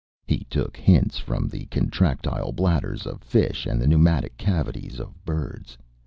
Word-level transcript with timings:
He 0.25 0.47
took 0.49 0.77
hints 0.77 1.19
from 1.19 1.47
the 1.47 1.67
contractile 1.67 2.53
bladders 2.53 3.05
of 3.05 3.21
fish 3.23 3.67
and 3.67 3.79
the 3.79 3.85
pneumatic 3.85 4.35
cavities 4.35 4.99
of 4.99 5.23
birds. 5.25 5.77